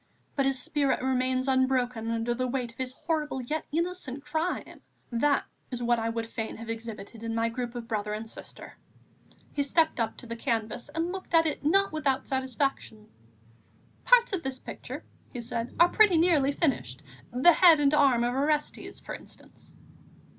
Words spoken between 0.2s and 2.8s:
But his spirit remains unbroken under the weight of